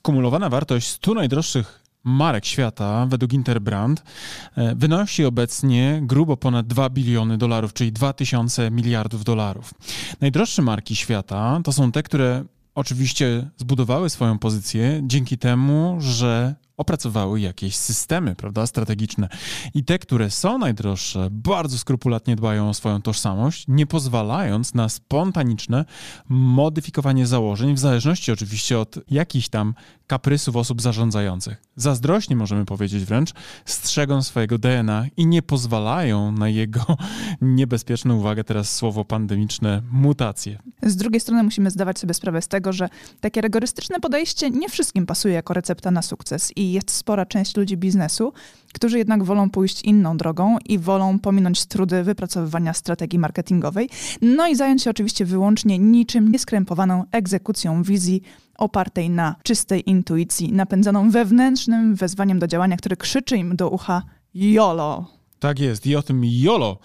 [0.00, 4.02] skumulowana wartość 100 najdroższych marek świata według Interbrand
[4.56, 9.74] e, wynosi obecnie grubo ponad 2 biliony dolarów, czyli 2000 miliardów dolarów.
[10.20, 12.44] Najdroższe marki świata to są te, które
[12.74, 19.28] oczywiście zbudowały swoją pozycję dzięki temu, że opracowały jakieś systemy, prawda, strategiczne.
[19.74, 25.84] I te, które są najdroższe, bardzo skrupulatnie dbają o swoją tożsamość, nie pozwalając na spontaniczne
[26.28, 29.74] modyfikowanie założeń, w zależności oczywiście od jakichś tam
[30.06, 31.62] kaprysów osób zarządzających.
[31.80, 33.32] Zazdrośnie możemy powiedzieć wręcz,
[33.64, 36.80] strzegą swojego DNA i nie pozwalają na jego
[37.40, 40.58] niebezpieczne, uwagę teraz słowo pandemiczne, mutacje.
[40.82, 42.88] Z drugiej strony musimy zdawać sobie sprawę z tego, że
[43.20, 47.76] takie rygorystyczne podejście nie wszystkim pasuje jako recepta na sukces i jest spora część ludzi
[47.76, 48.32] biznesu,
[48.72, 53.90] którzy jednak wolą pójść inną drogą i wolą pominąć trudy wypracowywania strategii marketingowej,
[54.22, 58.22] no i zająć się oczywiście wyłącznie niczym nieskrępowaną egzekucją wizji
[58.60, 64.02] opartej na czystej intuicji, napędzaną wewnętrznym wezwaniem do działania, które krzyczy im do ucha
[64.34, 65.20] YOLO.
[65.40, 65.86] Tak jest.
[65.86, 66.78] I o tym YOLO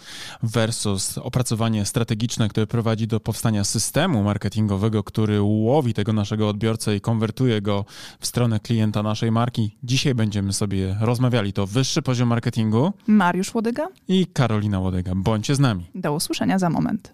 [0.43, 7.01] versus opracowanie strategiczne, które prowadzi do powstania systemu marketingowego, który łowi tego naszego odbiorcę i
[7.01, 7.85] konwertuje go
[8.19, 9.77] w stronę klienta naszej marki.
[9.83, 11.53] Dzisiaj będziemy sobie rozmawiali.
[11.53, 12.93] To wyższy poziom marketingu.
[13.07, 15.11] Mariusz Łodyga i Karolina Łodyga.
[15.15, 15.85] Bądźcie z nami.
[15.95, 17.11] Do usłyszenia za moment.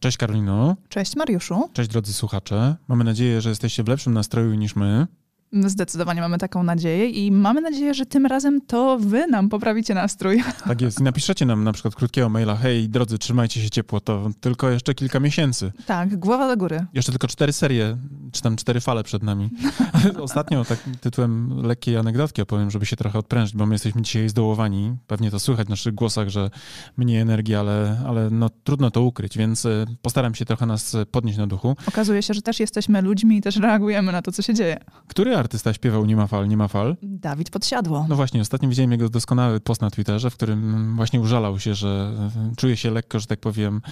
[0.00, 0.76] Cześć Karolino.
[0.88, 1.70] Cześć Mariuszu.
[1.72, 2.76] Cześć drodzy słuchacze.
[2.88, 5.06] Mamy nadzieję, że jesteście w lepszym nastroju niż my.
[5.52, 10.42] Zdecydowanie mamy taką nadzieję i mamy nadzieję, że tym razem to wy nam poprawicie nastrój.
[10.66, 11.00] Tak jest.
[11.00, 14.94] I napiszecie nam na przykład krótkiego maila, hej drodzy, trzymajcie się ciepło, to tylko jeszcze
[14.94, 15.72] kilka miesięcy.
[15.86, 16.86] Tak, głowa do góry.
[16.94, 17.96] Jeszcze tylko cztery serie,
[18.32, 19.50] czy tam cztery fale przed nami.
[20.20, 24.96] Ostatnio tak tytułem lekkiej anegdotki opowiem, żeby się trochę odprężyć, bo my jesteśmy dzisiaj zdołowani.
[25.06, 26.50] Pewnie to słychać w naszych głosach, że
[26.96, 31.38] mniej energii, ale, ale no, trudno to ukryć, więc e, postaram się trochę nas podnieść
[31.38, 31.76] na duchu.
[31.86, 34.78] Okazuje się, że też jesteśmy ludźmi i też reagujemy na to, co się dzieje.
[35.06, 36.96] Który artysta śpiewał Nie ma fal, nie ma fal?
[37.02, 38.06] Dawid Podsiadło.
[38.08, 42.12] No właśnie, ostatnio widziałem jego doskonały post na Twitterze, w którym właśnie użalał się, że
[42.56, 43.82] czuje się lekko, że tak powiem,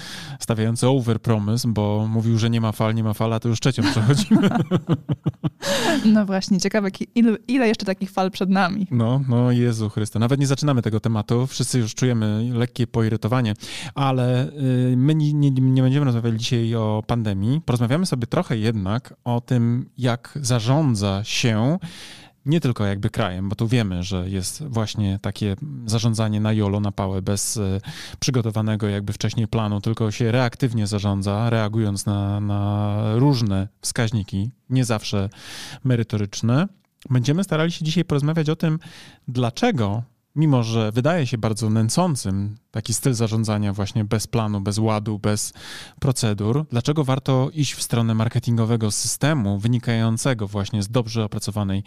[0.41, 3.61] stawiający over promise, bo mówił, że nie ma fal, nie ma fal, a to już
[3.61, 4.49] trzecią przechodzimy.
[6.05, 8.87] No właśnie, ciekawe, ile, ile jeszcze takich fal przed nami.
[8.91, 10.19] No, no Jezu Chryste.
[10.19, 13.55] Nawet nie zaczynamy tego tematu, wszyscy już czujemy lekkie poirytowanie,
[13.95, 17.61] ale y, my nie, nie, nie będziemy rozmawiali dzisiaj o pandemii.
[17.61, 21.40] Porozmawiamy sobie trochę jednak o tym, jak zarządza się
[22.47, 25.57] nie tylko jakby krajem, bo tu wiemy, że jest właśnie takie
[25.87, 27.81] zarządzanie na jolo, na pałę, bez e,
[28.21, 35.29] przygotowanego jakby wcześniej planu, tylko się reaktywnie zarządza, reagując na, na różne wskaźniki, nie zawsze
[35.85, 36.69] merytoryczne.
[37.11, 38.79] Będziemy starali się dzisiaj porozmawiać o tym,
[39.29, 40.03] dlaczego
[40.37, 45.53] mimo że wydaje się bardzo nęcącym taki styl zarządzania właśnie bez planu, bez ładu, bez
[46.01, 51.83] procedur, dlaczego warto iść w stronę marketingowego systemu wynikającego właśnie z dobrze opracowanej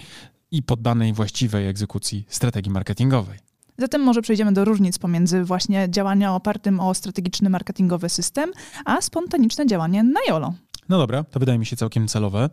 [0.51, 3.39] i poddanej właściwej egzekucji strategii marketingowej?
[3.77, 8.51] Zatem może przejdziemy do różnic pomiędzy właśnie działania opartym o strategiczny marketingowy system,
[8.85, 10.53] a spontaniczne działanie na YOLO.
[10.89, 12.49] No dobra, to wydaje mi się całkiem celowe.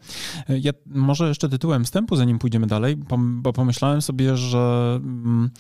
[0.49, 5.51] Ja może jeszcze tytułem wstępu, zanim pójdziemy dalej, bo pomyślałem sobie, że mm,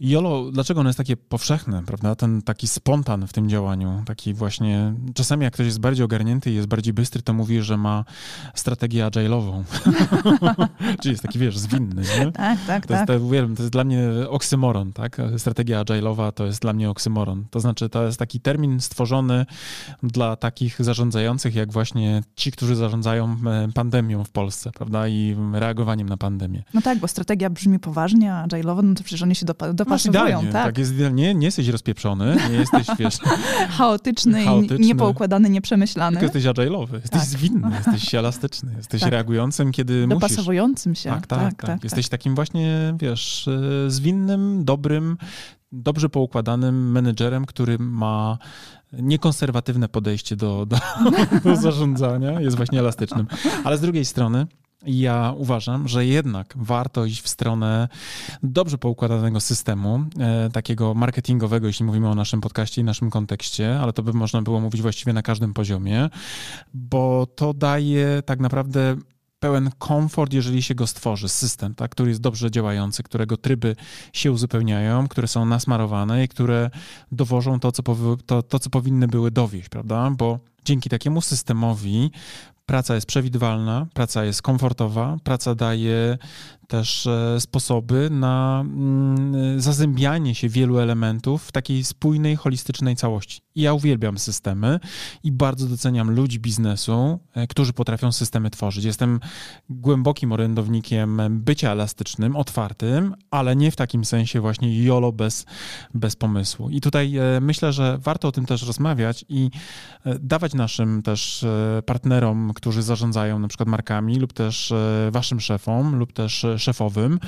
[0.00, 2.14] Jolo, dlaczego ono jest takie powszechne, prawda?
[2.14, 6.54] Ten taki spontan w tym działaniu, taki właśnie, czasami jak ktoś jest bardziej ogarnięty i
[6.54, 8.04] jest bardziej bystry, to mówi, że ma
[8.54, 9.62] strategię agile'ową.
[11.02, 12.32] Czyli jest taki, wiesz, zwinny, nie?
[12.32, 13.08] Tak, tak, to tak.
[13.08, 15.16] Jest, uwielbiam, to jest dla mnie oksymoron, tak?
[15.38, 17.44] Strategia agile'owa to jest dla mnie oksymoron.
[17.50, 19.46] To znaczy, to jest taki termin stworzony
[20.02, 25.08] dla takich zarządzających, jak właśnie ci, którzy zarządzają e, pandemią w Polsce, prawda?
[25.08, 26.62] I reagowaniem na pandemię.
[26.74, 29.74] No tak, bo strategia brzmi poważnie, a agile'owa, no to przecież oni się do, do
[29.74, 30.52] dopasowują, tak.
[30.52, 31.34] tak jest idealnie.
[31.34, 33.18] Nie jesteś rozpieprzony, nie jesteś, wiesz...
[33.70, 36.20] Chaotyczny, chaotyczny niepoukładany, nieprzemyślany.
[36.20, 37.24] Tylko jesteś agile'owy, jesteś tak.
[37.24, 39.12] zwinny, jesteś elastyczny, jesteś tak.
[39.12, 41.04] reagującym, kiedy Dopasowującym musisz.
[41.04, 41.10] się.
[41.10, 41.54] Tak, tak, tak.
[41.54, 41.84] tak, tak.
[41.84, 45.16] Jesteś takim właśnie, wiesz, e, zwinnym, dobrym,
[45.72, 48.38] dobrze poukładanym menedżerem, który ma
[48.92, 50.76] niekonserwatywne podejście do, do,
[51.44, 53.26] do zarządzania, jest właśnie elastycznym.
[53.64, 54.46] Ale z drugiej strony
[54.86, 57.88] ja uważam, że jednak warto iść w stronę
[58.42, 63.92] dobrze poukładanego systemu, e, takiego marketingowego, jeśli mówimy o naszym podcaście i naszym kontekście, ale
[63.92, 66.08] to by można było mówić właściwie na każdym poziomie,
[66.74, 68.96] bo to daje tak naprawdę
[69.40, 73.76] pełen komfort, jeżeli się go stworzy, system, tak, który jest dobrze działający, którego tryby
[74.12, 76.70] się uzupełniają, które są nasmarowane i które
[77.12, 77.82] dowożą to, co,
[78.26, 80.10] to, to, co powinny były dowieść, prawda?
[80.10, 82.10] Bo dzięki takiemu systemowi
[82.66, 86.18] praca jest przewidywalna, praca jest komfortowa, praca daje
[86.68, 93.40] też e, sposoby na mm, zazębianie się wielu elementów w takiej spójnej, holistycznej całości.
[93.56, 94.80] Ja uwielbiam systemy
[95.24, 98.84] i bardzo doceniam ludzi biznesu, e, którzy potrafią systemy tworzyć.
[98.84, 99.20] Jestem
[99.70, 105.46] głębokim orędownikiem bycia elastycznym, otwartym, ale nie w takim sensie właśnie jolo bez,
[105.94, 106.70] bez pomysłu.
[106.70, 109.50] I tutaj e, myślę, że warto o tym też rozmawiać i
[110.20, 111.44] dawać naszym też
[111.86, 114.72] partnerom, którzy zarządzają na przykład markami lub też
[115.10, 117.18] waszym szefom lub też szefowym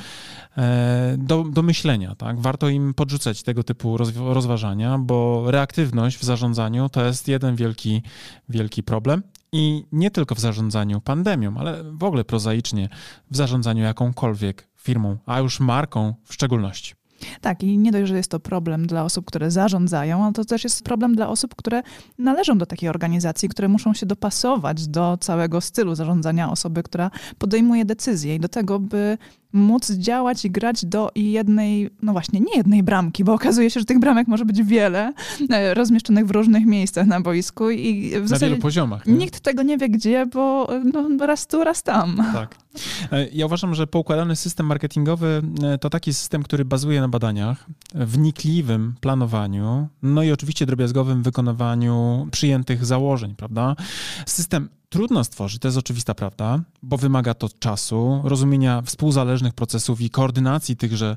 [0.56, 2.14] e, do, do myślenia.
[2.14, 2.40] Tak?
[2.40, 8.02] Warto im podrzucać tego typu rozważania, bo reaktywność w zarządzaniu to jest jeden wielki,
[8.48, 9.22] wielki problem.
[9.52, 12.88] I nie tylko w zarządzaniu pandemią, ale w ogóle prozaicznie
[13.30, 16.99] w zarządzaniu jakąkolwiek firmą, a już marką w szczególności.
[17.40, 20.64] Tak, i nie dość, że jest to problem dla osób, które zarządzają, ale to też
[20.64, 21.82] jest problem dla osób, które
[22.18, 27.84] należą do takiej organizacji, które muszą się dopasować do całego stylu zarządzania osoby, która podejmuje
[27.84, 29.18] decyzje i do tego, by
[29.52, 33.86] móc działać i grać do jednej, no właśnie, nie jednej bramki, bo okazuje się, że
[33.86, 35.12] tych bramek może być wiele,
[35.50, 39.06] e, rozmieszczonych w różnych miejscach na boisku i w na wielu poziomach.
[39.06, 39.12] Nie?
[39.12, 42.22] Nikt tego nie wie gdzie, bo no, raz tu, raz tam.
[42.32, 42.54] Tak.
[43.12, 47.66] E, ja uważam, że poukładany system marketingowy e, to taki system, który bazuje na badaniach,
[47.94, 53.76] wnikliwym planowaniu, no i oczywiście drobiazgowym wykonywaniu przyjętych założeń, prawda?
[54.26, 60.10] System trudno stworzyć, to jest oczywista prawda, bo wymaga to czasu, rozumienia współzależnych procesów i
[60.10, 61.16] koordynacji tychże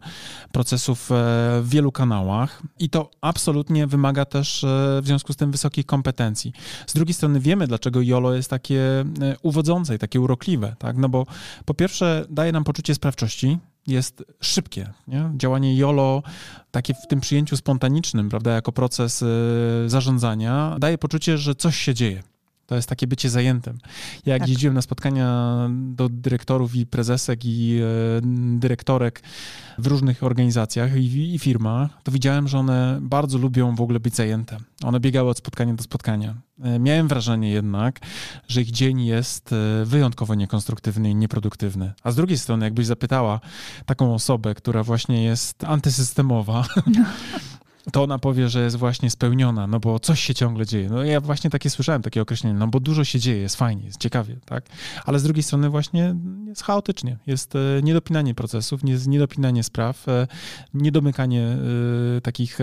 [0.51, 1.15] procesów e,
[1.61, 4.67] w wielu kanałach i to absolutnie wymaga też e,
[5.01, 6.53] w związku z tym wysokich kompetencji.
[6.87, 9.05] Z drugiej strony wiemy, dlaczego YOLO jest takie e,
[9.41, 10.97] uwodzące i takie urokliwe, tak?
[10.97, 11.25] No bo
[11.65, 14.93] po pierwsze daje nam poczucie sprawczości, jest szybkie.
[15.07, 15.31] Nie?
[15.37, 16.23] Działanie YOLO,
[16.71, 19.23] takie w tym przyjęciu spontanicznym, prawda, jako proces
[19.87, 22.32] zarządzania, daje poczucie, że coś się dzieje.
[22.65, 23.77] To jest takie bycie zajętym.
[24.25, 24.49] Jak tak.
[24.49, 27.85] jeździłem na spotkania do dyrektorów i prezesek i e,
[28.59, 29.21] dyrektorek
[29.77, 34.15] w różnych organizacjach i, i, firmach, to widziałem, że one bardzo lubią w ogóle być
[34.15, 34.57] zajęte.
[34.83, 36.35] One biegały od spotkania do spotkania.
[36.63, 37.99] E, miałem wrażenie jednak,
[38.47, 41.93] że ich dzień jest e, wyjątkowo niekonstruktywny i nieproduktywny.
[42.03, 43.39] A z drugiej strony, jakbyś zapytała
[43.85, 46.65] taką osobę, która właśnie jest antysystemowa,
[47.91, 50.89] to ona powie, że jest właśnie spełniona, no bo coś się ciągle dzieje.
[50.89, 53.99] No ja właśnie takie słyszałem, takie określenie, no bo dużo się dzieje, jest fajnie, jest
[53.99, 54.65] ciekawie, tak?
[55.05, 56.15] Ale z drugiej strony właśnie
[56.47, 60.27] jest chaotycznie, jest e, niedopinanie procesów, jest niedopinanie spraw, e,
[60.73, 61.57] niedomykanie
[62.17, 62.59] e, takich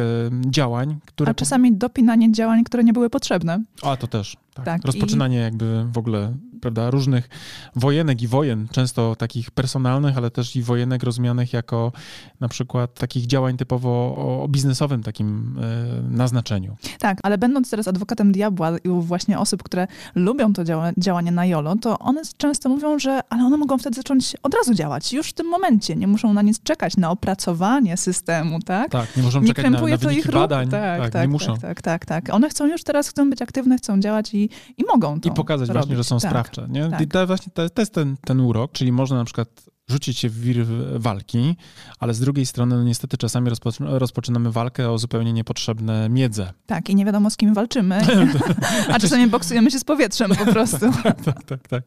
[0.47, 1.31] działań, które...
[1.31, 3.65] A czasami dopinanie działań, które nie były potrzebne.
[3.83, 4.37] A, to też.
[4.55, 4.65] Tak.
[4.65, 5.41] tak Rozpoczynanie i...
[5.41, 7.29] jakby w ogóle prawda, różnych
[7.77, 11.93] wojenek i wojen, często takich personalnych, ale też i wojenek rozumianych jako
[12.41, 16.77] na przykład takich działań typowo o, biznesowym takim e, naznaczeniu.
[16.99, 21.47] Tak, ale będąc teraz adwokatem diabła i właśnie osób, które lubią to działa, działanie na
[21.47, 25.29] jolo, to one często mówią, że ale one mogą wtedy zacząć od razu działać, już
[25.29, 28.91] w tym momencie, nie muszą na nic czekać, na opracowanie systemu, tak?
[28.91, 31.53] Tak, nie muszą nie czekać na, na to ich badań, tak, tak, tak, nie muszą.
[31.53, 32.35] Tak, tak, tak, tak.
[32.35, 34.40] One chcą już teraz, chcą być aktywne, chcą działać i,
[34.79, 35.79] i mogą to I pokazać robić.
[35.79, 36.31] właśnie, że są tak.
[36.31, 36.67] sprawcze.
[36.71, 36.89] Nie?
[36.89, 37.01] Tak.
[37.01, 40.29] I to, właśnie, to, to jest ten, ten urok, czyli można na przykład rzucić się
[40.29, 40.67] w wir
[40.97, 41.57] walki,
[41.99, 43.51] ale z drugiej strony no niestety czasami
[43.81, 46.53] rozpoczynamy walkę o zupełnie niepotrzebne miedze.
[46.67, 48.01] Tak, i nie wiadomo z kim walczymy,
[48.93, 50.79] a czasami boksujemy się z powietrzem po prostu.
[51.03, 51.83] tak, tak, tak, tak.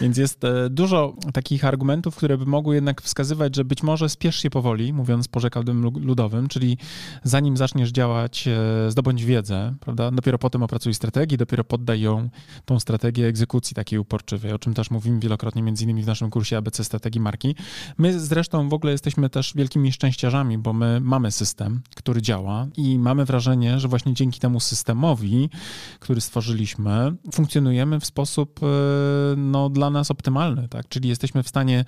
[0.00, 4.36] Więc jest e, dużo takich argumentów, które by mogły jednak wskazywać, że być może spiesz
[4.36, 6.78] się powoli, mówiąc porzekadłem ludowym, czyli
[7.22, 10.10] zanim zaczniesz działać, e, zdobądź wiedzę, prawda?
[10.10, 12.28] Dopiero potem opracuj strategię, dopiero poddaj ją,
[12.64, 16.56] tą strategię egzekucji takiej uporczywej, o czym też mówimy wielokrotnie, między innymi w naszym kursie
[16.56, 17.54] ABC Strategii Marki marki.
[17.98, 22.98] My zresztą w ogóle jesteśmy też wielkimi szczęściarzami, bo my mamy system, który działa i
[22.98, 25.50] mamy wrażenie, że właśnie dzięki temu systemowi,
[26.00, 28.66] który stworzyliśmy, funkcjonujemy w sposób e,
[29.36, 30.88] no, dla nas optymalny, tak?
[30.88, 31.84] Czyli jesteśmy w stanie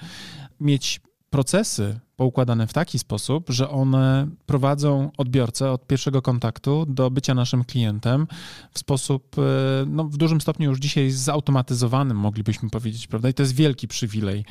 [0.61, 7.35] mieć procesy poukładane w taki sposób, że one prowadzą odbiorcę od pierwszego kontaktu do bycia
[7.35, 8.27] naszym klientem
[8.73, 9.43] w sposób e,
[9.87, 13.29] no, w dużym stopniu już dzisiaj zautomatyzowanym, moglibyśmy powiedzieć, prawda?
[13.29, 14.45] I to jest wielki przywilej.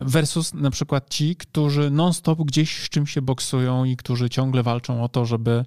[0.00, 5.04] Versus na przykład ci, którzy non-stop gdzieś z czymś się boksują i którzy ciągle walczą
[5.04, 5.64] o to, żeby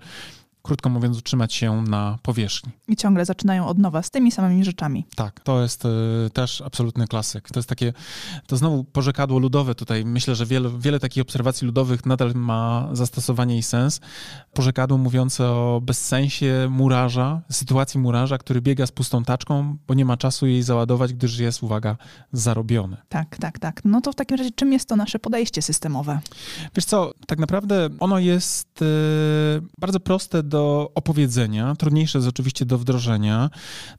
[0.61, 2.71] krótko mówiąc, utrzymać się na powierzchni.
[2.87, 5.05] I ciągle zaczynają od nowa z tymi samymi rzeczami.
[5.15, 5.89] Tak, to jest y,
[6.33, 7.49] też absolutny klasyk.
[7.49, 7.93] To jest takie,
[8.47, 10.05] to znowu porzekadło ludowe tutaj.
[10.05, 14.01] Myślę, że wiele, wiele takich obserwacji ludowych nadal ma zastosowanie i sens.
[14.53, 20.17] Porzekadło mówiące o bezsensie murarza, sytuacji murarza, który biega z pustą taczką, bo nie ma
[20.17, 21.97] czasu jej załadować, gdyż jest, uwaga,
[22.33, 22.97] zarobiony.
[23.09, 23.81] Tak, tak, tak.
[23.85, 26.19] No to w takim razie czym jest to nasze podejście systemowe?
[26.75, 28.85] Wiesz co, tak naprawdę ono jest y,
[29.79, 33.49] bardzo proste do opowiedzenia, trudniejsze jest oczywiście do wdrożenia,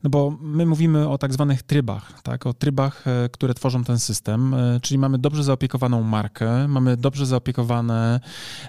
[0.03, 2.47] no bo my mówimy o tak zwanych trybach, tak?
[2.47, 7.27] o trybach, e, które tworzą ten system, e, czyli mamy dobrze zaopiekowaną markę, mamy dobrze
[7.27, 8.21] zaopiekowane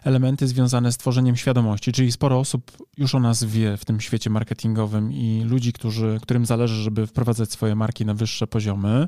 [0.04, 4.30] elementy związane z tworzeniem świadomości, czyli sporo osób już o nas wie w tym świecie
[4.30, 9.08] marketingowym i ludzi, którzy, którym zależy, żeby wprowadzać swoje marki na wyższe poziomy.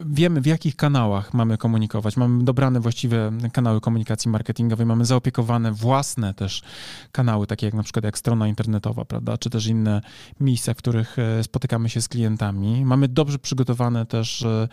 [0.00, 6.34] Wiemy, w jakich kanałach mamy komunikować, mamy dobrane właściwe kanały komunikacji marketingowej, mamy zaopiekowane własne
[6.34, 6.62] też
[7.12, 10.00] kanały, takie jak na przykład jak strona internetowa, prawda, czy też inne
[10.40, 12.84] miejsca, w których e, spotykamy się z klientami.
[12.84, 14.68] Mamy dobrze przygotowane też e,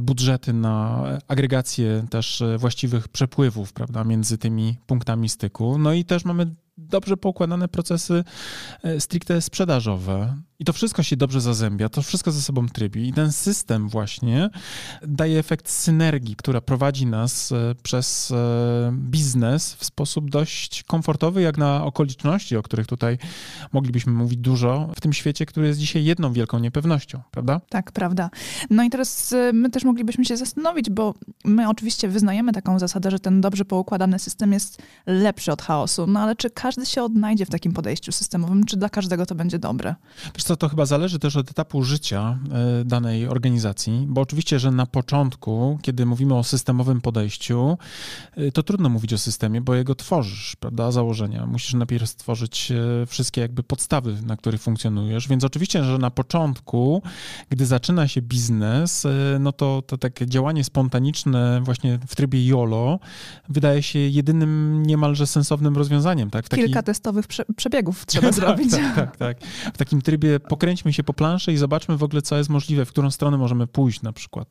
[0.00, 5.78] budżety na agregację też e, właściwych przepływów, prawda, między tymi punktami styku.
[5.78, 8.24] No i też mamy dobrze poukładane procesy
[8.98, 10.36] stricte sprzedażowe.
[10.62, 13.08] I to wszystko się dobrze zazębia, to wszystko ze sobą trybi.
[13.08, 14.50] I ten system właśnie
[15.06, 21.58] daje efekt synergii, która prowadzi nas e, przez e, biznes w sposób dość komfortowy, jak
[21.58, 23.18] na okoliczności, o których tutaj
[23.72, 27.60] moglibyśmy mówić dużo, w tym świecie, który jest dzisiaj jedną wielką niepewnością, prawda?
[27.68, 28.30] Tak, prawda.
[28.70, 31.14] No i teraz e, my też moglibyśmy się zastanowić, bo
[31.44, 36.20] my oczywiście wyznajemy taką zasadę, że ten dobrze poukładany system jest lepszy od chaosu, no
[36.20, 39.94] ale czy każdy się odnajdzie w takim podejściu systemowym, czy dla każdego to będzie dobre?
[40.34, 42.38] Wiesz co, co, to chyba zależy też od etapu życia
[42.80, 47.78] e, danej organizacji, bo oczywiście, że na początku, kiedy mówimy o systemowym podejściu,
[48.36, 51.46] e, to trudno mówić o systemie, bo jego tworzysz, prawda, założenia.
[51.46, 57.02] Musisz najpierw stworzyć e, wszystkie jakby podstawy, na których funkcjonujesz, więc oczywiście, że na początku,
[57.50, 59.06] gdy zaczyna się biznes,
[59.40, 62.98] no to, to takie działanie spontaniczne właśnie w trybie YOLO
[63.48, 66.30] wydaje się jedynym niemalże sensownym rozwiązaniem.
[66.30, 66.48] Tak?
[66.48, 66.62] Taki...
[66.62, 68.70] Kilka testowych prze przebiegów trzeba tak, zrobić.
[68.70, 69.36] Tak, tak, tak.
[69.74, 72.88] W takim trybie pokręćmy się po planszy i zobaczmy w ogóle, co jest możliwe, w
[72.88, 74.48] którą stronę możemy pójść na przykład.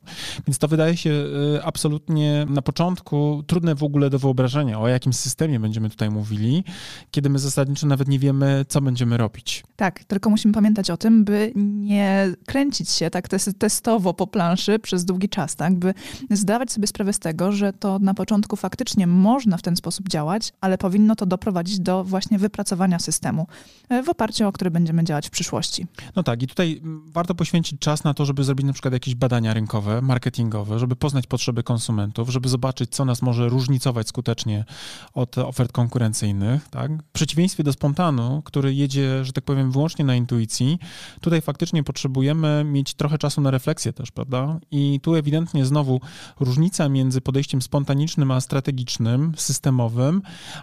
[0.48, 5.14] Więc to wydaje się y, absolutnie na początku trudne w ogóle do wyobrażenia, o jakim
[5.14, 6.64] systemie będziemy tutaj mówili,
[7.12, 9.64] kiedy my zasadniczo nawet nie wiemy, co będziemy robić.
[9.76, 15.06] Tak, tylko musimy pamiętać o tym, by nie kręcić się tak testowo po planszy przez
[15.06, 15.94] długi czas, tak, by
[16.30, 20.54] zdawać sobie sprawę z tego, że to na początku faktycznie można w ten sposób działać,
[20.62, 23.48] ale powinno to doprowadzić do właśnie wypracowania systemu,
[23.90, 25.71] e, w oparciu o który będziemy działać w przyszłości.
[26.16, 29.54] No tak, i tutaj warto poświęcić czas na to, żeby zrobić na przykład jakieś badania
[29.54, 34.66] rynkowe, marketingowe, żeby poznać potrzeby konsumentów, żeby zobaczyć, co nas może różnicować skutecznie
[35.14, 36.70] od ofert konkurencyjnych.
[36.70, 36.92] Tak?
[37.04, 40.80] W przeciwieństwie do spontanu, który jedzie, że tak powiem, wyłącznie na intuicji,
[41.22, 44.60] tutaj faktycznie potrzebujemy mieć trochę czasu na refleksję też, prawda?
[44.72, 46.02] I tu ewidentnie znowu
[46.40, 50.22] różnica między podejściem spontanicznym a strategicznym, systemowym,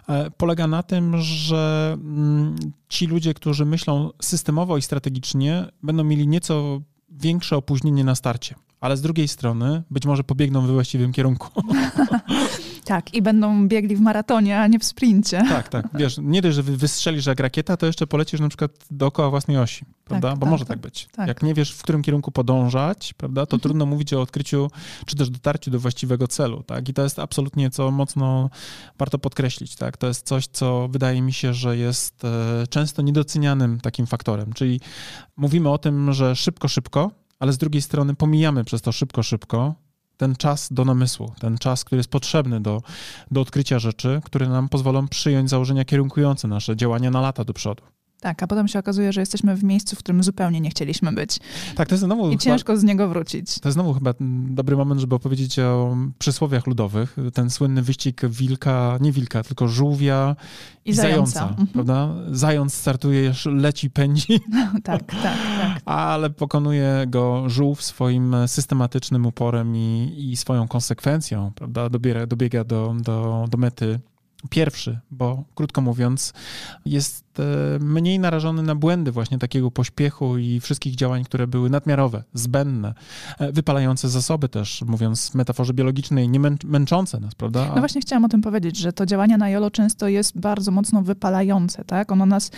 [0.09, 2.55] e, polega na tym, że mm,
[2.89, 8.55] ci ludzie, którzy myślą systemowo i strategicznie, strategicznie będą mieli nieco większe opóźnienie na starcie,
[8.81, 11.61] ale z drugiej strony być może pobiegną we właściwym kierunku.
[12.89, 15.43] Tak, i będą biegli w maratonie, a nie w sprincie.
[15.49, 15.87] Tak, tak.
[15.99, 19.85] Wiesz, nie dość, że wystrzelisz jak rakieta, to jeszcze polecisz na przykład dookoła własnej osi,
[20.05, 20.29] prawda?
[20.29, 21.07] Tak, Bo tak, może tak, tak być.
[21.11, 21.27] Tak.
[21.27, 23.61] Jak nie wiesz, w którym kierunku podążać, prawda, to mhm.
[23.61, 24.71] trudno mówić o odkryciu,
[25.05, 26.89] czy też dotarciu do właściwego celu, tak?
[26.89, 28.49] I to jest absolutnie, co mocno
[28.99, 29.97] warto podkreślić, tak?
[29.97, 34.79] To jest coś, co wydaje mi się, że jest e, często niedocenianym takim faktorem, czyli
[35.37, 39.75] mówimy o tym, że szybko, szybko, ale z drugiej strony pomijamy przez to szybko, szybko
[40.19, 42.81] ten czas do namysłu, ten czas, który jest potrzebny do,
[43.31, 47.83] do odkrycia rzeczy, które nam pozwolą przyjąć założenia kierunkujące nasze działania na lata do przodu.
[48.21, 51.39] Tak, a potem się okazuje, że jesteśmy w miejscu, w którym zupełnie nie chcieliśmy być.
[51.75, 52.31] Tak, to jest znowu.
[52.31, 53.59] I ciężko z niego wrócić.
[53.59, 54.13] To jest znowu chyba
[54.49, 57.15] dobry moment, żeby opowiedzieć o przysłowiach ludowych.
[57.33, 60.35] Ten słynny wyścig wilka, nie wilka, tylko żółwia
[60.85, 61.67] i, i zająca, zająca mhm.
[61.67, 62.09] prawda?
[62.31, 64.39] Zając startuje, leci, pędzi.
[64.83, 65.81] tak, tak, tak.
[65.85, 71.89] Ale pokonuje go żółw swoim systematycznym uporem i, i swoją konsekwencją, prawda?
[71.89, 73.99] Dobiera, dobiega do, do, do mety
[74.49, 76.33] pierwszy, bo krótko mówiąc,
[76.85, 82.23] jest E, mniej narażony na błędy właśnie takiego pośpiechu i wszystkich działań, które były nadmiarowe,
[82.33, 82.93] zbędne,
[83.39, 87.71] e, wypalające zasoby też, mówiąc w metaforze biologicznej, nie męczące nas, prawda?
[87.75, 91.01] No właśnie chciałam o tym powiedzieć, że to działanie na jolo często jest bardzo mocno
[91.01, 92.11] wypalające, tak?
[92.11, 92.51] Ono nas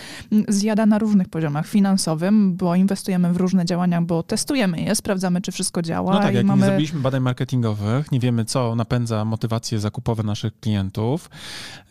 [0.48, 1.66] zjada na różnych poziomach.
[1.66, 6.14] Finansowym, bo inwestujemy w różne działania, bo testujemy je, sprawdzamy, czy wszystko działa.
[6.14, 6.60] No tak, jak mamy...
[6.60, 11.30] nie zrobiliśmy badań marketingowych, nie wiemy, co napędza motywacje zakupowe naszych klientów.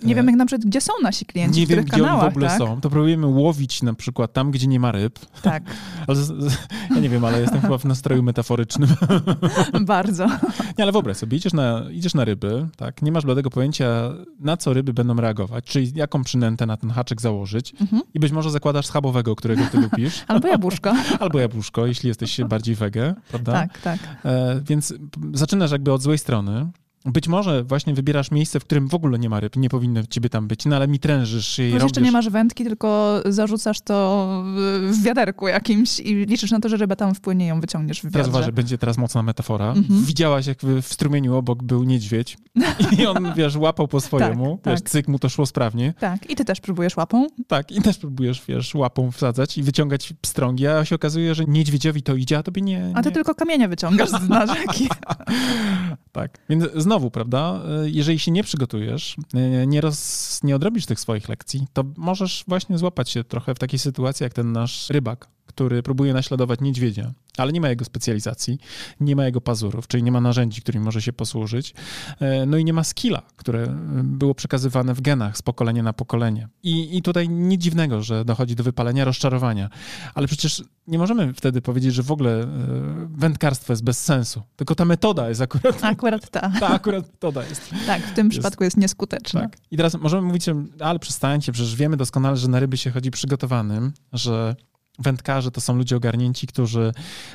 [0.04, 2.34] Nie wiemy na przykład, gdzie są nasi klienci, nie w których wiem, gdzie kanałach, oni
[2.34, 2.58] w ogóle tak?
[2.58, 5.20] są to próbujemy łowić na przykład tam, gdzie nie ma ryb.
[5.42, 5.64] Tak.
[6.96, 8.90] ja nie wiem, ale jestem chyba w nastroju metaforycznym.
[9.82, 10.28] Bardzo.
[10.78, 14.58] Nie, ale wyobraź sobie, idziesz na, idziesz na ryby, tak, nie masz bladego pojęcia, na
[14.58, 18.02] co ryby będą reagować, czyli jaką przynętę na ten haczyk założyć mhm.
[18.14, 20.24] i być może zakładasz schabowego, którego ty lubisz.
[20.28, 20.94] Albo jabłuszko.
[21.20, 23.52] Albo jabłuszko, jeśli jesteś bardziej wege, prawda?
[23.52, 24.00] Tak, tak.
[24.26, 24.94] E, więc
[25.34, 26.72] zaczynasz jakby od złej strony,
[27.06, 30.30] być może właśnie wybierasz miejsce, w którym w ogóle nie ma ryb, nie powinno ciebie
[30.30, 34.28] tam być, no ale mi trężysz i Może jeszcze nie masz wędki, tylko zarzucasz to
[34.92, 38.12] w wiaderku jakimś i liczysz na to, że ryba tam wpłynie i ją wyciągniesz w
[38.12, 38.32] wiadrze.
[38.32, 39.72] Teraz będzie teraz mocna metafora.
[39.72, 40.06] Mhm.
[40.06, 42.38] Widziałaś, jak w strumieniu obok był niedźwiedź
[43.00, 44.90] i on, wiesz, łapał po swojemu, tak, wiesz, tak.
[44.90, 45.94] cyk, mu to szło sprawnie.
[46.00, 47.28] Tak, i ty też próbujesz łapą.
[47.48, 52.04] Tak, i też próbujesz, wiesz, łapą wsadzać i wyciągać pstrągi, a się okazuje, że niedźwiedziowi
[52.04, 52.80] to idzie, a tobie nie.
[52.80, 52.98] nie.
[52.98, 54.90] A ty tylko kamienie wyciągasz z dna rzeki.
[56.12, 59.16] tak, więc znowu, prawda, jeżeli się nie przygotujesz,
[59.68, 63.80] nie, roz, nie odrobisz tych swoich lekcji, to możesz właśnie złapać się trochę w takiej
[63.80, 68.60] sytuacji, jak ten nasz rybak, który próbuje naśladować niedźwiedzia, ale nie ma jego specjalizacji,
[69.00, 71.74] nie ma jego pazurów, czyli nie ma narzędzi, którymi może się posłużyć,
[72.20, 75.94] e, no i nie ma skilla, które e, było przekazywane w genach z pokolenia na
[75.94, 76.48] pokolenie.
[76.64, 79.70] I, I tutaj nic dziwnego, że dochodzi do wypalenia, rozczarowania,
[80.14, 82.48] ale przecież nie możemy wtedy powiedzieć, że w ogóle e,
[83.10, 85.84] wędkarstwo jest bez sensu, tylko ta metoda jest akurat...
[85.92, 86.52] Akurat ta.
[86.60, 87.70] Ta akurat metoda jest.
[87.88, 89.42] Tak, w tym jest, przypadku jest nieskuteczna.
[89.42, 89.58] Tak.
[89.72, 90.46] I teraz możemy mówić,
[90.80, 94.56] ale przestańcie, przecież wiemy doskonale, że na ryby się chodzi przygotowanym, że
[95.00, 96.92] wędkarze to są ludzie ogarnięci, którzy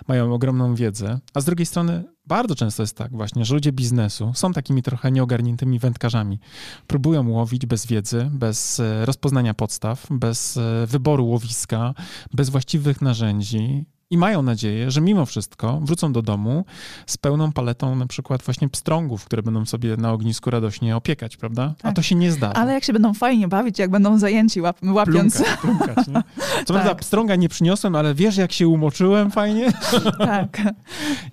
[0.08, 4.32] mają ogromną wiedzę, a z drugiej strony bardzo często jest tak właśnie, że ludzie biznesu
[4.34, 6.40] są takimi trochę nieogarniętymi wędkarzami.
[6.86, 11.94] Próbują łowić bez wiedzy, bez e, rozpoznania podstaw, bez e, wyboru łowiska,
[12.32, 16.64] bez właściwych narzędzi, i mają nadzieję, że mimo wszystko wrócą do domu
[17.06, 21.74] z pełną paletą na przykład właśnie pstrągów, które będą sobie na ognisku radośnie opiekać, prawda?
[21.78, 21.92] Tak.
[21.92, 22.54] A to się nie zdarza.
[22.54, 25.36] Ale jak się będą fajnie bawić, jak będą zajęci łap łapiąc.
[25.36, 26.22] Plumkać, plumkać, nie?
[26.36, 26.66] Co tak.
[26.66, 29.72] prawda pstrąga nie przyniosłem, ale wiesz jak się umoczyłem fajnie?
[30.18, 30.62] tak.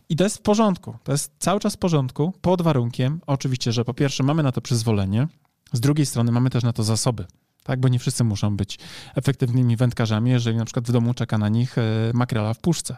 [0.10, 0.96] I to jest w porządku.
[1.04, 4.62] To jest cały czas w porządku, pod warunkiem oczywiście, że po pierwsze mamy na to
[4.62, 5.28] przyzwolenie,
[5.74, 7.26] z drugiej strony mamy też na to zasoby
[7.64, 7.80] tak?
[7.80, 8.80] Bo nie wszyscy muszą być
[9.16, 11.82] efektywnymi wędkarzami, jeżeli na przykład w domu czeka na nich e,
[12.14, 12.96] makrela w puszce.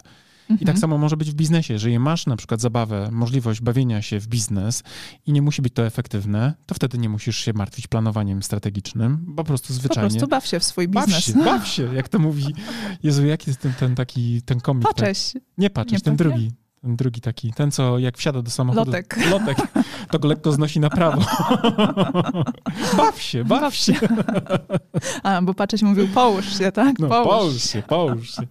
[0.50, 0.78] I tak mhm.
[0.78, 1.74] samo może być w biznesie.
[1.74, 4.84] Jeżeli masz na przykład zabawę, możliwość bawienia się w biznes
[5.26, 9.44] i nie musi być to efektywne, to wtedy nie musisz się martwić planowaniem strategicznym, po
[9.44, 10.10] prostu zwyczajnie.
[10.10, 11.10] Po prostu baw się w swój biznes.
[11.10, 12.46] Baw się, baw się jak to mówi.
[13.04, 14.84] Jezu, jaki jest ten, ten taki, ten komik?
[14.84, 15.32] Pacześ.
[15.32, 16.52] Ten, nie Pacześ, ten drugi.
[16.86, 18.92] Ten drugi taki, ten co jak wsiada do samochodu.
[18.92, 19.18] Lotek.
[19.32, 19.58] Lotek.
[20.12, 21.22] To go lekko znosi na prawo.
[22.98, 23.94] baw się, baw, baw się.
[25.24, 27.00] A, bo patrzeć mówił połóż się, tak?
[27.00, 28.42] No, połóż, połóż się, połóż się.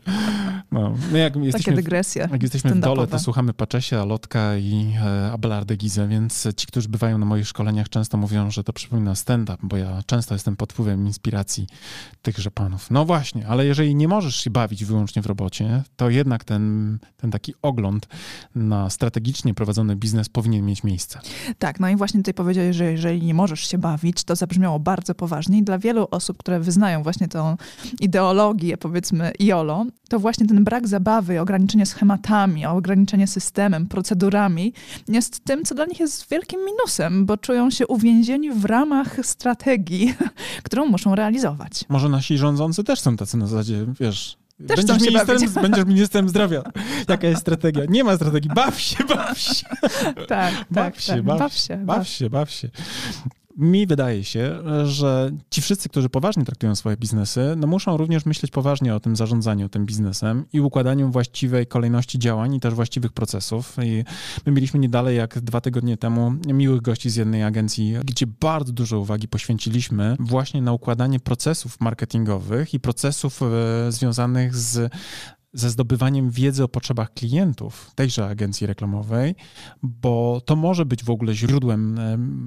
[0.72, 2.28] No, no jak Takie jesteśmy, dygresje.
[2.32, 6.88] Jak jesteśmy w dole, to słuchamy Paczesia, Lotka i e, Abelardę Gizę, więc ci, którzy
[6.88, 10.72] bywają na moich szkoleniach, często mówią, że to przypomina stand-up, bo ja często jestem pod
[10.72, 11.66] wpływem inspiracji
[12.22, 12.90] tychże panów.
[12.90, 17.30] No właśnie, ale jeżeli nie możesz się bawić wyłącznie w robocie, to jednak ten, ten
[17.30, 18.08] taki ogląd
[18.54, 21.20] na strategicznie prowadzony biznes powinien mieć miejsce.
[21.58, 25.14] Tak, no i właśnie tutaj powiedziałeś, że jeżeli nie możesz się bawić, to zabrzmiało bardzo
[25.14, 27.56] poważnie i dla wielu osób, które wyznają właśnie tą
[28.00, 34.72] ideologię, powiedzmy IOLO, to właśnie ten brak zabawy, ograniczenie schematami, ograniczenie systemem, procedurami
[35.08, 40.14] jest tym, co dla nich jest wielkim minusem, bo czują się uwięzieni w ramach strategii,
[40.66, 41.84] którą muszą realizować.
[41.88, 46.62] Może nasi rządzący też są tacy na zasadzie, wiesz, też będziesz, ministrem, będziesz ministrem zdrowia.
[47.08, 47.82] Jaka jest strategia?
[47.88, 48.50] Nie ma strategii.
[48.54, 49.66] Baw się, baw się.
[50.28, 51.22] Tak, baw tak, się, tak.
[51.22, 52.68] Baw, baw, się, baw się, baw się
[53.56, 58.50] mi wydaje się, że ci wszyscy, którzy poważnie traktują swoje biznesy, no muszą również myśleć
[58.52, 63.76] poważnie o tym zarządzaniu tym biznesem i układaniu właściwej kolejności działań i też właściwych procesów.
[63.82, 64.04] I
[64.46, 69.00] my mieliśmy niedalej jak dwa tygodnie temu miłych gości z jednej agencji, gdzie bardzo dużo
[69.00, 74.92] uwagi poświęciliśmy właśnie na układanie procesów marketingowych i procesów e, związanych z
[75.54, 79.34] ze zdobywaniem wiedzy o potrzebach klientów tejże agencji reklamowej,
[79.82, 82.00] bo to może być w ogóle źródłem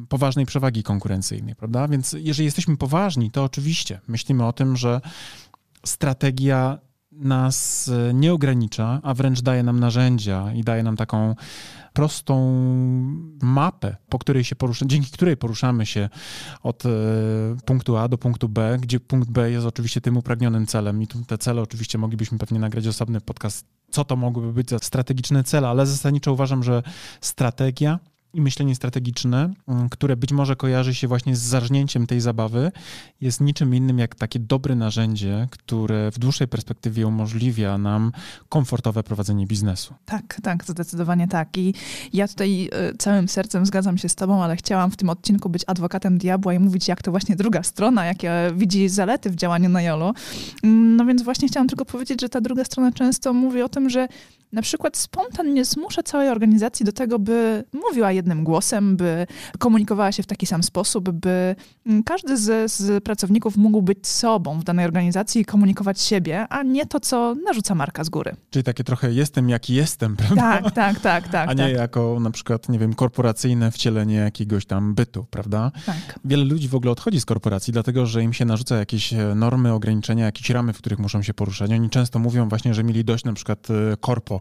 [0.10, 1.88] poważnej przewagi konkurencyjnej, prawda?
[1.88, 5.02] Więc jeżeli jesteśmy poważni, to oczywiście myślimy o tym, że
[5.86, 6.80] strategia
[7.12, 11.36] nas e, nie ogranicza, a wręcz daje nam narzędzia i daje nam taką
[11.93, 12.62] prostą
[13.41, 16.10] mapę, po której się porusza, dzięki której poruszamy się
[16.63, 16.89] od e,
[17.65, 21.02] punktu A do punktu B, gdzie punkt B jest oczywiście tym upragnionym celem.
[21.02, 25.43] I te cele oczywiście moglibyśmy pewnie nagrać osobny podcast, co to mogłyby być za strategiczne
[25.43, 26.84] cele, ale zasadniczo uważam, że
[27.22, 28.00] strategia
[28.38, 32.71] i myślenie strategiczne, mm, które być może kojarzy się właśnie z zarżnięciem tej zabawy,
[33.21, 38.12] jest niczym innym jak takie dobre narzędzie, które w dłuższej perspektywie umożliwia nam
[38.50, 39.93] komfortowe prowadzenie biznesu.
[40.06, 41.58] Tak, tak, zdecydowanie tak.
[41.58, 41.73] I
[42.13, 45.63] ja tutaj y, całym sercem zgadzam się z Tobą, ale chciałam w tym odcinku być
[45.67, 49.82] adwokatem diabła i mówić, jak to właśnie druga strona, jakie widzi zalety w działaniu na
[49.82, 50.13] Jolo.
[50.63, 53.89] Mm, no więc właśnie chciałam tylko powiedzieć, że ta druga strona często mówi o tym,
[53.89, 54.08] że
[54.52, 59.28] na przykład spontannie zmusza całej organizacji do tego, by mówiła jednym głosem, by
[59.60, 61.56] komunikowała się w taki sam sposób, by
[61.86, 66.64] mm, każdy z, z pracowników mógł być sobą w danej organizacji i komunikować siebie, a
[66.64, 68.36] nie to, co narzuca marka z góry.
[68.50, 70.62] Czyli takie trochę jestem jaki jestem, prawda?
[70.62, 71.50] Tak, tak, tak, tak.
[71.50, 71.74] A nie tak.
[71.74, 75.72] jako na przykład, nie wiem, korporacyjne wcielenie jakiegoś tam bytu, prawda?
[75.86, 76.20] Tak.
[76.26, 79.74] Wiele ludzi w ogóle odchodzi z korporacji, dlatego że im się narzuca jakieś e, normy,
[79.74, 81.72] ograniczenia, jakieś ramy, w których muszą się poruszać.
[81.72, 84.37] Oni często mówią właśnie, że mieli dość na przykład e, korpo,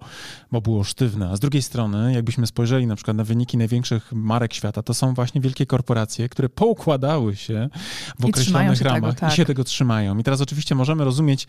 [0.53, 1.31] bo było sztywne.
[1.31, 5.15] A z drugiej strony, jakbyśmy spojrzeli na przykład na wyniki największych marek świata, to są
[5.15, 7.69] właśnie wielkie korporacje, które poukładały się
[8.19, 9.33] w I określonych ramach tego, tak.
[9.33, 10.19] i się tego trzymają.
[10.19, 11.47] I teraz oczywiście możemy rozumieć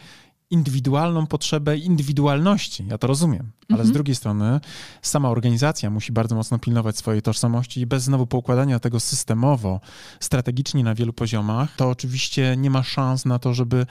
[0.49, 2.85] indywidualną potrzebę indywidualności.
[2.89, 3.51] Ja to rozumiem.
[3.69, 3.89] Ale Mhm.
[3.89, 4.59] z drugiej strony
[5.01, 9.79] sama organizacja musi bardzo mocno pilnować swojej tożsamości i bez znowu poukładania tego systemowo,
[10.19, 13.85] strategicznie na wielu poziomach, to oczywiście nie ma szans na to, żeby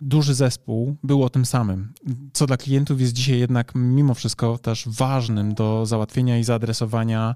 [0.00, 1.92] duży zespół był o tym samym.
[2.32, 7.34] Co dla klientów jest dzisiaj jednak mimo wszystko też ważnym do załatwienia i zaadresowania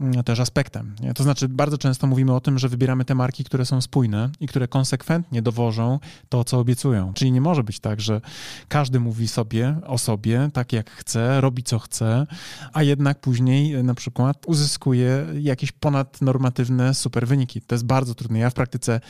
[0.00, 0.94] mm, też aspektem.
[1.14, 4.46] To znaczy bardzo często mówimy o tym, że wybieramy te marki, które są spójne i
[4.46, 5.98] które konsekwentnie dowożą
[6.28, 7.12] to, co obiecują.
[7.14, 8.20] Czyli nie może być tak, że
[8.68, 12.26] każdy mówi sobie o sobie tak jak chce, robi co chce,
[12.72, 17.60] a jednak później e, na przykład uzyskuje jakieś ponadnormatywne super wyniki.
[17.60, 18.38] To jest bardzo trudne.
[18.38, 19.00] Ja w praktyce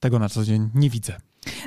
[0.00, 1.16] tego na co dzień nie widzę.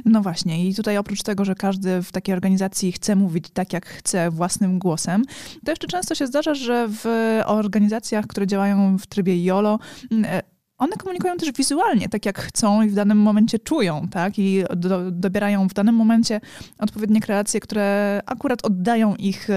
[0.06, 3.86] No właśnie, i tutaj oprócz tego, że każdy w takiej organizacji chce mówić tak, jak
[3.86, 5.24] chce, własnym głosem,
[5.66, 7.06] to jeszcze często się zdarza, że w
[7.46, 9.80] organizacjach, które działają w trybie YOLO,
[10.24, 10.42] e,
[10.78, 14.40] one komunikują też wizualnie, tak jak chcą i w danym momencie czują, tak?
[14.40, 16.42] I do, dobierają w danym momencie
[16.80, 19.48] odpowiednie kreacje, które akurat oddają ich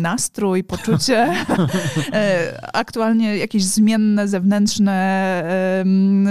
[0.00, 1.28] nastrój, poczucie,
[2.12, 5.00] e, aktualnie jakieś zmienne, zewnętrzne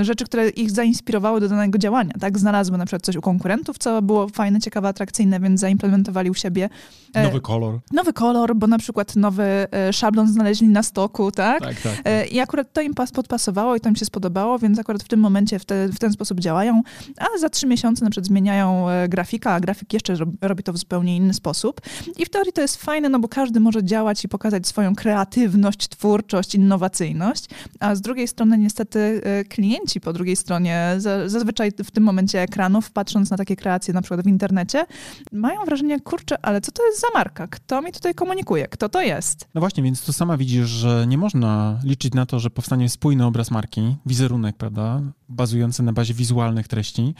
[0.01, 2.39] rzeczy, które ich zainspirowały do danego działania, tak?
[2.39, 6.69] Znalazły na przykład coś u konkurentów, co było fajne, ciekawe, atrakcyjne, więc zaimplementowali u siebie
[7.15, 7.79] Nowy kolor.
[7.91, 11.59] nowy kolor, bo na przykład nowy e, szablon znaleźli na stoku, tak?
[11.63, 11.93] Tak, tak.
[12.05, 15.07] E, I akurat to im pas podpasowało i to im się spodobało, więc akurat w
[15.07, 16.81] tym momencie w, te, w ten sposób działają,
[17.17, 20.73] a za trzy miesiące na przykład zmieniają e, grafika, a grafik jeszcze rob- robi to
[20.73, 21.81] w zupełnie inny sposób.
[22.17, 25.87] I w teorii to jest fajne, no bo każdy może działać i pokazać swoją kreatywność,
[25.89, 27.45] twórczość, innowacyjność,
[27.79, 32.41] a z drugiej strony niestety e, klienci po drugiej stronie, za- zazwyczaj w tym momencie
[32.41, 34.85] ekranów, patrząc na takie kreacje na przykład w internecie,
[35.31, 37.47] mają wrażenie, kurczę, ale co to jest za marka?
[37.47, 38.67] Kto mi tutaj komunikuje?
[38.67, 39.47] Kto to jest?
[39.55, 43.25] No właśnie, więc tu sama widzisz, że nie można liczyć na to, że powstanie spójny
[43.25, 47.13] obraz marki, wizerunek, prawda, bazujący na bazie wizualnych treści,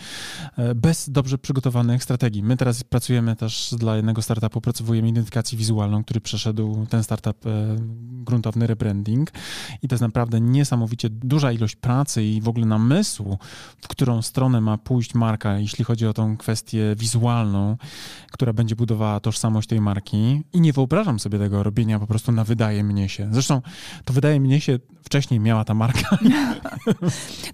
[0.57, 2.43] e, bez dobrze przygotowanych strategii.
[2.43, 7.49] My teraz pracujemy też dla jednego startupu, opracowujemy identyfikację wizualną, który przeszedł ten startup e,
[8.23, 9.31] gruntowny rebranding
[9.81, 13.37] i to jest naprawdę niesamowicie duża ilość pracy i w ogóle namysłu,
[13.81, 17.77] w którą stronę ma pójść marka, jeśli chodzi o tą kwestię wizualną,
[18.31, 20.43] która będzie budowała tożsamość tej marki.
[20.53, 23.29] I nie wyobrażam sobie tego robienia po prostu na wydaje mnie się.
[23.31, 23.61] Zresztą
[24.05, 26.17] to wydaje mnie się wcześniej miała ta marka.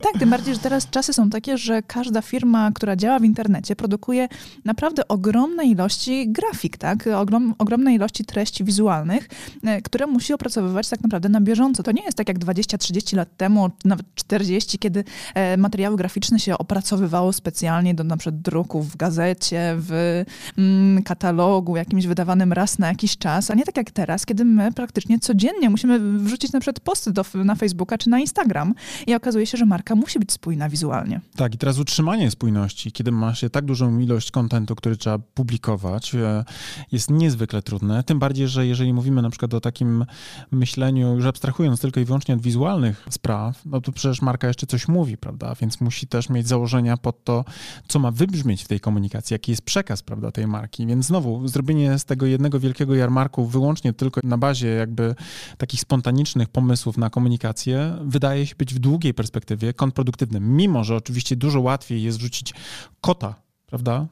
[0.02, 3.76] Tak, tym bardziej, że teraz czasy są takie, że każda firma, która działa w internecie,
[3.76, 4.28] produkuje
[4.66, 7.08] naprawdę ogromne ilości grafik, tak?
[7.08, 9.30] Ogrom, ogromne ilości treści wizualnych,
[9.64, 11.84] e, które musi opracowywać tak naprawdę na bieżąco.
[11.84, 16.58] To nie jest tak jak 20-30 lat temu, nawet 40, kiedy e, materiały graficzne się
[16.58, 20.24] opracowywało specjalnie do na przykład druku w gazecie, w
[20.58, 24.72] mm, katalogu jakimś wydawanym raz na jakiś czas, a nie tak jak teraz, kiedy my
[24.72, 28.74] praktycznie codziennie musimy wrzucić na przykład posty do, na Facebooka czy na Instagram
[29.08, 31.22] i okazuje się, że marka musi być spójna wizualnie.
[31.36, 36.16] Tak, i teraz utrzymanie spójności, kiedy ma się tak dużą ilość kontentu, który trzeba publikować,
[36.16, 36.44] e,
[36.92, 38.04] jest niezwykle trudne.
[38.04, 40.06] Tym bardziej, że jeżeli mówimy na przykład o takim
[40.52, 44.88] myśleniu, już abstrahując tylko i wyłącznie od wizualnych spraw, no to przecież marka jeszcze coś
[44.88, 45.56] mówi, prawda?
[45.62, 47.46] Więc musi też mieć założenia pod to,
[47.88, 50.88] co ma wybrzmieć w tej komunikacji, jaki jest przekaz, prawda, tej marki.
[50.88, 55.16] Więc znowu, zrobienie z tego jednego wielkiego jarmarku wyłącznie tylko na bazie jakby
[55.58, 60.56] takich spontanicznych pomysłów na komunikację, wydaje się być w długiej perspektywie kontrproduktywnym.
[60.56, 62.54] Mimo, że oczywiście dużo łatwiej jest rzucić
[63.02, 64.08] kota, prawda,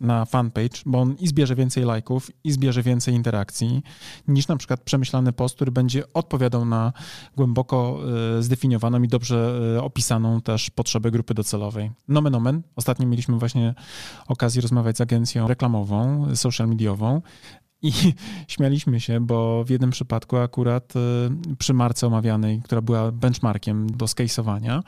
[0.00, 3.82] na fanpage, bo on i zbierze więcej lajków, i zbierze więcej interakcji,
[4.28, 6.92] niż na przykład przemyślany post, który będzie odpowiadał na
[7.36, 7.98] głęboko
[8.38, 11.90] e, zdefiniowaną i dobrze e, opisaną też potrzebę grupy docelowej.
[12.08, 12.62] Nomen omen.
[12.76, 13.74] Ostatnio mieliśmy właśnie
[14.28, 17.22] okazję rozmawiać z agencją reklamową, social mediową
[17.82, 17.92] i
[18.48, 21.00] śmialiśmy się, bo w jednym przypadku akurat e,
[21.58, 24.82] przy marce omawianej, która była benchmarkiem do skase'owania,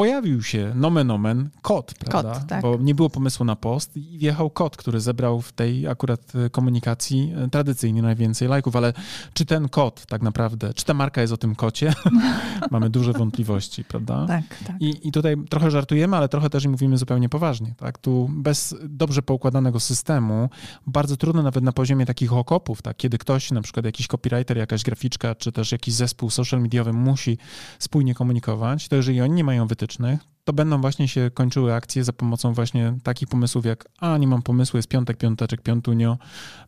[0.00, 2.34] pojawił się nomen omen kod, prawda?
[2.34, 2.62] Kod, tak.
[2.62, 6.50] Bo nie było pomysłu na post i wjechał kod, który zebrał w tej akurat e,
[6.50, 8.92] komunikacji e, tradycyjnie najwięcej lajków, ale
[9.34, 11.92] czy ten kod tak naprawdę, czy ta marka jest o tym kocie?
[12.70, 14.26] Mamy duże wątpliwości, prawda?
[14.26, 14.76] Tak, tak.
[14.80, 17.98] I, I tutaj trochę żartujemy, ale trochę też i mówimy zupełnie poważnie, tak?
[17.98, 20.48] Tu bez dobrze poukładanego systemu
[20.86, 22.96] bardzo trudno nawet na poziomie takich okopów, tak?
[22.96, 27.38] Kiedy ktoś, na przykład jakiś copywriter, jakaś graficzka, czy też jakiś zespół social mediowy musi
[27.78, 29.89] spójnie komunikować, to jeżeli oni nie mają wytycznych,
[30.44, 34.42] to będą właśnie się kończyły akcje za pomocą właśnie takich pomysłów jak a, nie mam
[34.42, 36.18] pomysłu, jest piątek, piąteczek, piątunio,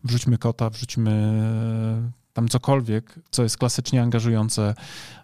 [0.05, 4.75] wrzućmy kota, wrzućmy e, tam cokolwiek, co jest klasycznie angażujące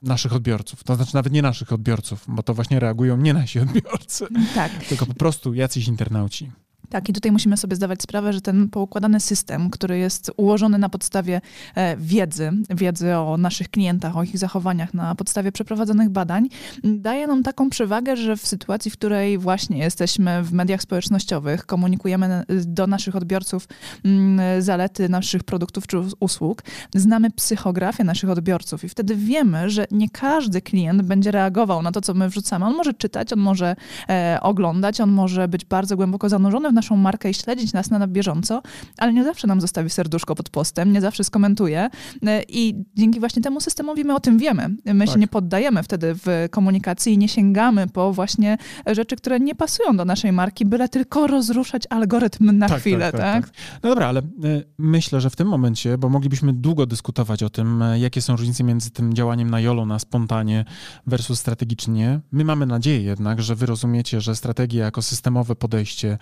[0.02, 0.84] naszych odbiorców.
[0.84, 4.72] To znaczy nawet nie naszych odbiorców, bo to właśnie reagują nie nasi odbiorcy, Tak.
[4.84, 6.52] tylko po prostu jacyś internauci.
[6.90, 10.88] Tak, i tutaj musimy sobie zdawać sprawę, że ten poukładany system, który jest ułożony na
[10.88, 11.40] podstawie
[11.74, 16.48] e, wiedzy, wiedzy o naszych klientach, o ich zachowaniach, na podstawie przeprowadzonych badań,
[16.84, 22.44] daje nam taką przewagę, że w sytuacji, w której właśnie jesteśmy w mediach społecznościowych, komunikujemy
[22.48, 23.68] do naszych odbiorców
[24.04, 26.62] mm, zalety naszych produktów czy usług,
[26.94, 32.00] znamy psychografię naszych odbiorców i wtedy wiemy, że nie każdy klient będzie reagował na to,
[32.00, 32.66] co my wrzucamy.
[32.66, 33.76] On może czytać, on może
[34.08, 37.98] e, oglądać, on może być bardzo głęboko zanurzony w naszą markę i śledzić nas na,
[37.98, 38.62] na bieżąco,
[38.98, 41.90] ale nie zawsze nam zostawi serduszko pod postem, nie zawsze skomentuje
[42.26, 44.68] e, i dzięki właśnie temu systemowi my o tym wiemy.
[44.84, 45.14] My Tak.
[45.14, 49.96] się nie poddajemy wtedy w komunikacji i nie sięgamy po właśnie rzeczy, które nie pasują
[49.96, 53.50] do naszej marki, byle tylko rozruszać algorytm na chwilę, tak?
[53.82, 57.82] No dobra, ale y, myślę, że w tym momencie, bo moglibyśmy długo dyskutować o tym,
[57.82, 60.64] y, jakie są różnice między tym działaniem na jolo, na spontanie
[61.06, 62.20] versus strategicznie.
[62.32, 66.18] My mamy nadzieję jednak, że wy rozumiecie, że strategia jako systemowe podejście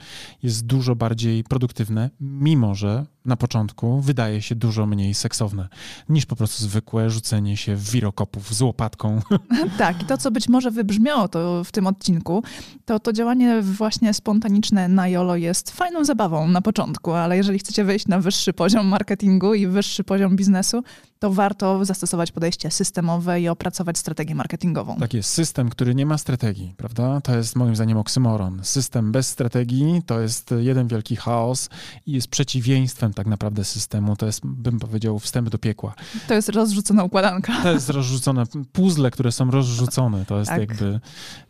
[0.47, 5.69] jest dużo bardziej produktywne, mimo że na początku wydaje się dużo mniej seksowne
[6.09, 9.21] niż po prostu zwykłe rzucenie się w wirokopów z łopatką.
[9.79, 12.43] Tak, i to, co być może wybrzmiało to w tym odcinku,
[12.85, 17.85] to to działanie właśnie spontaniczne na YOLO jest fajną zabawą na początku, ale jeżeli chcecie
[17.85, 20.83] wejść na wyższy poziom marketingu i wyższy poziom biznesu,
[21.19, 24.97] to warto zastosować podejście systemowe i opracować strategię marketingową.
[24.97, 27.21] Tak jest, system, który nie ma strategii, prawda?
[27.21, 28.61] To jest moim zdaniem oksymoron.
[28.63, 31.69] System bez strategii to jest jeden wielki chaos
[32.07, 34.17] i jest przeciwieństwem tak naprawdę systemu.
[34.17, 35.95] To jest, bym powiedział, wstęp do piekła.
[36.29, 37.63] To jest rozrzucona układanka.
[37.63, 40.61] To jest rozrzucone, puzzle, które są rozrzucone, to jest Tak.
[40.61, 41.01] jakby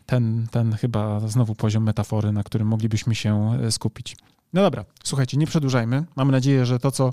[0.07, 4.17] ten, ten chyba znowu poziom metafory, na którym moglibyśmy się e, skupić.
[4.53, 6.05] No dobra, słuchajcie, nie przedłużajmy.
[6.17, 7.13] Mam nadzieję, że to, co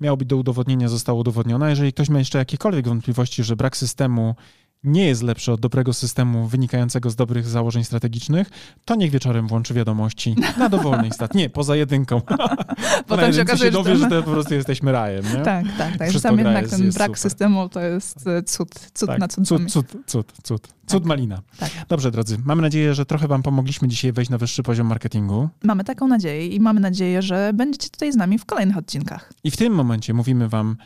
[0.00, 1.70] miało być do udowodnienia, zostało udowodnione.
[1.70, 4.34] Jeżeli ktoś ma jeszcze jakiekolwiek wątpliwości, że brak systemu
[4.84, 8.50] nie jest lepszy od dobrego systemu wynikającego z dobrych założeń strategicznych,
[8.84, 11.38] to niech wieczorem włączy wiadomości na dowolnej stacji.
[11.38, 12.20] Nie, poza jedynką.
[12.28, 15.24] Bo na Potem się okazuje, się że dowie, że ten- to po prostu jesteśmy rajem.
[15.24, 15.42] Nie?
[15.42, 16.10] Tak, tak, tak.
[16.12, 17.20] Gra jednak jest- ten jest brak super.
[17.20, 19.70] systemu to jest e, cud, cud Tak, nad cud, cudami.
[19.70, 20.68] cud, cud, cud.
[20.86, 21.42] Cud malina.
[21.58, 21.70] Tak.
[21.88, 25.48] Dobrze, drodzy, mamy nadzieję, że trochę wam pomogliśmy dzisiaj wejść na wyższy poziom marketingu.
[25.64, 29.32] Mamy taką nadzieję i mamy nadzieję, że będziecie tutaj z nami w kolejnych odcinkach.
[29.44, 30.76] I w tym momencie mówimy wam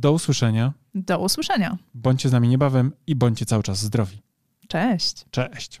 [0.00, 1.78] do usłyszenia, Do usłyszenia.
[1.94, 4.22] bądźcie z nami niebawem i bądźcie cały czas zdrowi.
[4.68, 5.24] Cześć.
[5.30, 5.80] Cześć!